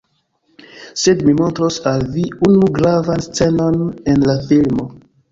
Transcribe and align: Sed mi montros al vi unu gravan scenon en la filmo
Sed 1.01 1.19
mi 1.25 1.33
montros 1.41 1.75
al 1.91 2.05
vi 2.15 2.23
unu 2.49 2.69
gravan 2.77 3.21
scenon 3.27 3.77
en 4.15 4.25
la 4.31 4.35
filmo 4.49 4.87